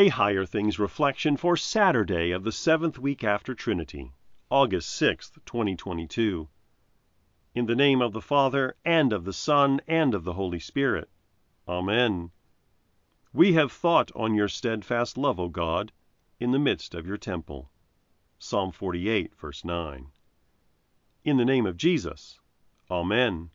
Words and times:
A 0.00 0.08
Higher 0.08 0.46
Things 0.46 0.78
reflection 0.78 1.36
for 1.36 1.58
Saturday 1.58 2.30
of 2.30 2.42
the 2.42 2.52
seventh 2.52 2.98
week 2.98 3.22
after 3.22 3.54
Trinity, 3.54 4.14
August 4.48 4.88
6, 4.94 5.32
2022. 5.44 6.48
In 7.54 7.66
the 7.66 7.76
name 7.76 8.00
of 8.00 8.14
the 8.14 8.22
Father, 8.22 8.76
and 8.82 9.12
of 9.12 9.26
the 9.26 9.34
Son, 9.34 9.78
and 9.86 10.14
of 10.14 10.24
the 10.24 10.32
Holy 10.32 10.58
Spirit. 10.58 11.10
Amen. 11.68 12.30
We 13.34 13.52
have 13.52 13.70
thought 13.70 14.10
on 14.16 14.34
your 14.34 14.48
steadfast 14.48 15.18
love, 15.18 15.38
O 15.38 15.50
God, 15.50 15.92
in 16.38 16.52
the 16.52 16.58
midst 16.58 16.94
of 16.94 17.06
your 17.06 17.18
temple. 17.18 17.70
Psalm 18.38 18.72
48, 18.72 19.36
verse 19.36 19.66
9. 19.66 20.06
In 21.24 21.36
the 21.36 21.44
name 21.44 21.66
of 21.66 21.76
Jesus. 21.76 22.40
Amen. 22.90 23.50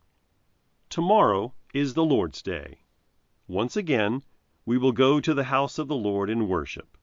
Tomorrow 0.90 1.54
is 1.74 1.94
the 1.94 2.04
Lord's 2.04 2.40
Day. 2.40 2.82
Once 3.48 3.76
again, 3.76 4.22
we 4.66 4.76
will 4.76 4.92
go 4.92 5.20
to 5.20 5.32
the 5.32 5.44
house 5.44 5.78
of 5.78 5.86
the 5.86 5.94
Lord 5.94 6.28
in 6.28 6.48
worship. 6.48 6.98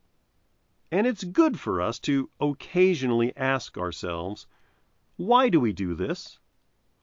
And 0.92 1.06
it's 1.06 1.24
good 1.24 1.58
for 1.58 1.80
us 1.80 1.98
to 2.00 2.30
occasionally 2.38 3.34
ask 3.36 3.78
ourselves, 3.78 4.46
why 5.16 5.48
do 5.48 5.58
we 5.58 5.72
do 5.72 5.94
this? 5.94 6.38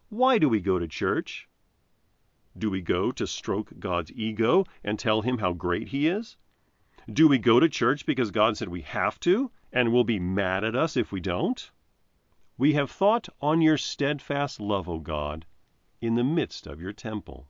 Why 0.10 0.38
do 0.38 0.48
we 0.48 0.62
go 0.62 0.78
to 0.78 0.88
church? 0.88 1.50
Do 2.58 2.70
we 2.70 2.82
go 2.82 3.12
to 3.12 3.26
stroke 3.26 3.74
God's 3.80 4.12
ego 4.12 4.66
and 4.84 5.00
tell 5.00 5.22
him 5.22 5.40
how 5.40 5.54
great 5.54 5.88
he 5.88 6.08
is? 6.08 6.38
Do 7.12 7.28
we 7.28 7.40
go 7.40 7.60
to 7.60 7.68
church 7.68 8.06
because 8.06 8.30
God 8.30 8.56
said 8.56 8.70
we 8.70 8.82
have 8.82 9.20
to 9.22 9.50
and 9.74 9.92
will 9.92 10.04
be 10.04 10.20
mad 10.20 10.64
at 10.64 10.76
us 10.76 10.96
if 10.96 11.12
we 11.12 11.22
don't? 11.22 11.72
We 12.58 12.74
have 12.74 12.92
thought 12.92 13.30
on 13.42 13.62
your 13.62 13.78
steadfast 13.78 14.60
love, 14.60 14.88
O 14.88 15.00
God, 15.00 15.48
in 16.02 16.14
the 16.16 16.24
midst 16.24 16.68
of 16.68 16.80
your 16.80 16.94
temple. 16.94 17.48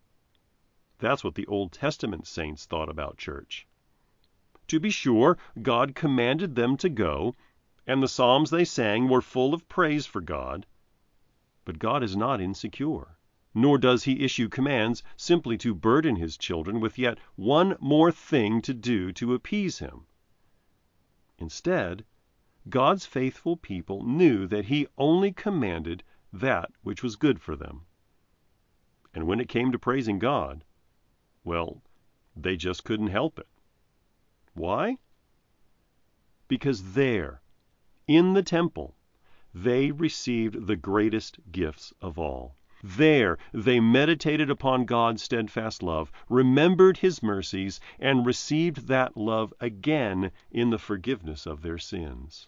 That's 1.02 1.24
what 1.24 1.34
the 1.34 1.48
Old 1.48 1.72
Testament 1.72 2.28
saints 2.28 2.66
thought 2.66 2.88
about 2.88 3.18
church. 3.18 3.68
To 4.68 4.80
be 4.80 4.92
sure, 4.92 5.36
God 5.60 5.96
commanded 5.96 6.54
them 6.54 6.78
to 6.78 6.90
go, 6.90 7.36
and 7.88 8.04
the 8.04 8.08
psalms 8.08 8.52
they 8.52 8.66
sang 8.66 9.10
were 9.10 9.22
full 9.22 9.56
of 9.56 9.68
praise 9.68 10.06
for 10.06 10.22
God. 10.22 10.68
But 11.66 11.80
God 11.80 12.04
is 12.04 12.16
not 12.16 12.40
insecure, 12.40 13.18
nor 13.56 13.80
does 13.80 14.04
he 14.04 14.24
issue 14.24 14.48
commands 14.48 15.02
simply 15.18 15.58
to 15.58 15.74
burden 15.74 16.18
his 16.18 16.38
children 16.38 16.80
with 16.80 17.00
yet 17.00 17.18
one 17.36 17.76
more 17.80 18.12
thing 18.12 18.62
to 18.62 18.74
do 18.74 19.12
to 19.14 19.34
appease 19.34 19.80
him. 19.80 20.06
Instead, 21.40 22.06
God's 22.70 23.08
faithful 23.08 23.58
people 23.58 24.06
knew 24.06 24.46
that 24.46 24.66
he 24.66 24.86
only 25.00 25.32
commanded 25.32 26.04
that 26.32 26.72
which 26.84 27.02
was 27.02 27.16
good 27.16 27.42
for 27.42 27.56
them. 27.56 27.88
And 29.16 29.26
when 29.26 29.40
it 29.40 29.50
came 29.50 29.72
to 29.72 29.80
praising 29.80 30.20
God, 30.20 30.64
well, 31.44 31.82
they 32.36 32.56
just 32.56 32.84
couldn't 32.84 33.08
help 33.08 33.40
it. 33.40 33.48
Why? 34.54 34.98
Because 36.48 36.94
there, 36.94 37.42
in 38.08 38.34
the 38.34 38.44
temple, 38.44 38.96
they 39.54 39.92
received 39.92 40.68
the 40.68 40.76
greatest 40.76 41.40
gifts 41.52 41.94
of 42.02 42.20
all. 42.20 42.58
There 42.84 43.38
they 43.54 43.80
meditated 43.80 44.50
upon 44.50 44.86
God's 44.86 45.24
steadfast 45.24 45.84
love, 45.84 46.12
remembered 46.30 46.98
his 46.98 47.22
mercies, 47.22 47.80
and 48.00 48.26
received 48.26 48.88
that 48.88 49.16
love 49.16 49.54
again 49.60 50.32
in 50.50 50.70
the 50.70 50.80
forgiveness 50.80 51.46
of 51.46 51.62
their 51.62 51.78
sins. 51.78 52.48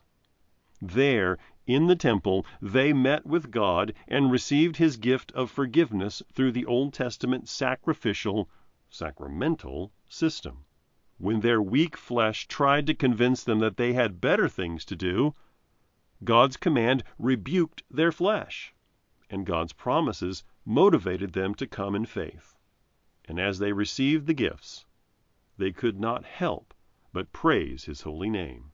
There, 0.82 1.38
in 1.68 1.88
the 1.88 1.96
temple, 1.96 2.46
they 2.62 2.94
met 2.94 3.26
with 3.26 3.52
God 3.52 3.94
and 4.08 4.32
received 4.32 4.78
his 4.78 4.98
gift 4.98 5.32
of 5.34 5.52
forgiveness 5.52 6.22
through 6.34 6.52
the 6.52 6.66
Old 6.66 6.94
Testament 6.94 7.48
sacrificial 7.48 8.50
sacramental 8.94 9.92
system. 10.08 10.66
When 11.18 11.40
their 11.40 11.62
weak 11.62 11.98
flesh 11.98 12.48
tried 12.48 12.86
to 12.88 12.94
convince 12.94 13.44
them 13.44 13.58
that 13.60 13.78
they 13.78 13.94
had 13.94 14.22
better 14.22 14.48
things 14.48 14.86
to 14.86 14.96
do, 14.96 15.34
God's 16.24 16.58
command 16.58 17.04
rebuked 17.18 17.82
their 17.90 18.12
flesh, 18.12 18.74
and 19.32 19.48
God's 19.48 19.74
promises 19.74 20.44
motivated 20.64 21.34
them 21.34 21.56
to 21.56 21.66
come 21.66 21.96
in 21.96 22.06
faith. 22.06 22.56
And 23.26 23.40
as 23.40 23.58
they 23.58 23.74
received 23.74 24.28
the 24.28 24.34
gifts, 24.34 24.86
they 25.58 25.72
could 25.72 26.00
not 26.00 26.24
help 26.24 26.74
but 27.12 27.34
praise 27.34 27.86
his 27.86 28.02
holy 28.02 28.30
name. 28.30 28.74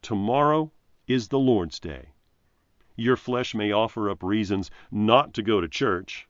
Tomorrow 0.00 0.72
is 1.06 1.28
the 1.28 1.38
Lord's 1.38 1.78
day. 1.78 2.14
Your 2.96 3.16
flesh 3.16 3.54
may 3.54 3.70
offer 3.72 4.08
up 4.08 4.22
reasons 4.22 4.70
not 4.90 5.34
to 5.34 5.42
go 5.42 5.60
to 5.60 5.68
church, 5.68 6.26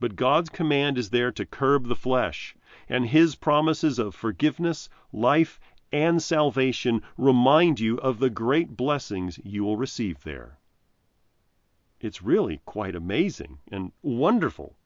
but 0.00 0.16
God's 0.16 0.48
command 0.48 0.98
is 0.98 1.10
there 1.10 1.30
to 1.30 1.46
curb 1.46 1.86
the 1.86 1.94
flesh, 1.94 2.56
and 2.88 3.06
his 3.06 3.36
promises 3.36 3.98
of 3.98 4.14
forgiveness, 4.14 4.88
life, 5.12 5.60
and 5.92 6.22
salvation 6.22 7.02
remind 7.16 7.78
you 7.78 7.98
of 7.98 8.18
the 8.18 8.30
great 8.30 8.76
blessings 8.76 9.38
you 9.44 9.62
will 9.62 9.76
receive 9.76 10.22
there. 10.24 10.58
It's 12.00 12.22
really 12.22 12.62
quite 12.64 12.96
amazing 12.96 13.58
and 13.70 13.92
wonderful. 14.00 14.76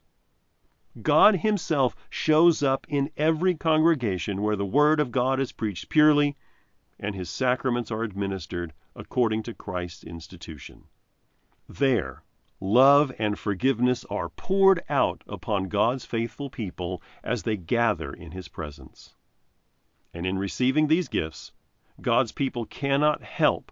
God 1.01 1.37
Himself 1.37 1.95
shows 2.11 2.63
up 2.63 2.87
in 2.89 3.11
every 3.17 3.55
congregation 3.55 4.43
where 4.43 4.57
the 4.57 4.67
Word 4.67 4.99
of 4.99 5.13
God 5.13 5.39
is 5.39 5.53
preached 5.53 5.89
purely 5.89 6.37
and 6.99 7.15
His 7.15 7.31
sacraments 7.31 7.91
are 7.91 8.03
administered 8.03 8.73
according 8.97 9.43
to 9.45 9.55
Christ's 9.55 10.05
institution. 10.05 10.85
There, 11.69 12.23
love 12.65 13.13
and 13.19 13.39
forgiveness 13.39 14.07
are 14.07 14.31
poured 14.31 14.83
out 14.89 15.23
upon 15.27 15.69
God's 15.69 16.07
faithful 16.07 16.49
people 16.49 17.03
as 17.23 17.43
they 17.43 17.59
gather 17.59 18.11
in 18.11 18.31
his 18.31 18.49
presence. 18.49 19.15
And 20.15 20.27
in 20.27 20.39
receiving 20.39 20.87
these 20.87 21.09
gifts, 21.09 21.53
God's 22.01 22.33
people 22.33 22.65
cannot 22.65 23.23
help 23.23 23.71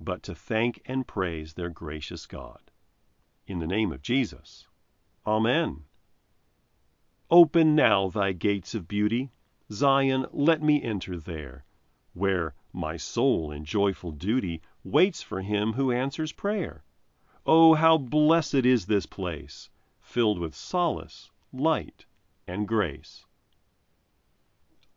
but 0.00 0.22
to 0.22 0.34
thank 0.34 0.80
and 0.86 1.06
praise 1.06 1.52
their 1.52 1.68
gracious 1.68 2.24
God. 2.24 2.70
In 3.46 3.58
the 3.58 3.66
name 3.66 3.92
of 3.92 4.00
Jesus. 4.00 4.66
Amen. 5.26 5.84
Open 7.30 7.74
now 7.74 8.08
thy 8.08 8.32
gates 8.32 8.74
of 8.74 8.88
beauty, 8.88 9.30
Zion, 9.70 10.24
let 10.32 10.62
me 10.62 10.82
enter 10.82 11.18
there, 11.18 11.66
where 12.14 12.54
my 12.72 12.96
soul 12.96 13.52
in 13.52 13.66
joyful 13.66 14.12
duty 14.12 14.62
waits 14.82 15.22
for 15.22 15.42
him 15.42 15.74
who 15.74 15.92
answers 15.92 16.32
prayer. 16.32 16.82
Oh, 17.46 17.74
how 17.74 17.96
blessed 17.96 18.66
is 18.66 18.84
this 18.84 19.06
place, 19.06 19.70
filled 20.00 20.38
with 20.38 20.54
solace, 20.54 21.30
light, 21.52 22.04
and 22.46 22.68
grace. 22.68 23.24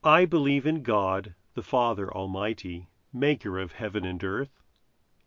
I 0.04 0.26
believe 0.26 0.66
in 0.66 0.84
God, 0.84 1.36
the 1.54 1.64
Father 1.64 2.14
Almighty, 2.14 2.90
maker 3.14 3.58
of 3.59 3.72
heaven 3.72 4.04
and 4.04 4.22
earth, 4.24 4.62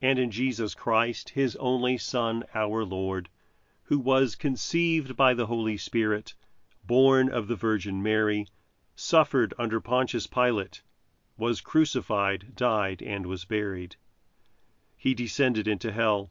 and 0.03 0.19
in 0.19 0.31
Jesus 0.31 0.75
Christ, 0.75 1.31
his 1.31 1.57
only 1.57 1.97
Son, 1.97 2.45
our 2.55 2.85
Lord, 2.85 3.31
who 3.85 3.99
was 3.99 4.35
conceived 4.35 5.17
by 5.17 5.33
the 5.33 5.47
Holy 5.47 5.79
Spirit, 5.79 6.35
born 6.85 7.31
of 7.31 7.49
the 7.49 7.57
Virgin 7.57 8.03
Mary, 8.03 8.47
suffered 8.95 9.55
under 9.59 9.81
Pontius 9.81 10.27
Pilate, 10.27 10.83
was 11.39 11.63
crucified, 11.63 12.55
died, 12.55 13.01
and 13.01 13.27
was 13.27 13.47
buried. 13.47 13.97
He 14.97 15.15
descended 15.15 15.67
into 15.67 15.93
hell. 15.93 16.31